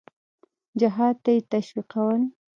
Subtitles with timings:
[0.79, 2.21] جهاد ته یې تشویقول.